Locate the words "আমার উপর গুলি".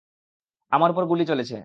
0.71-1.23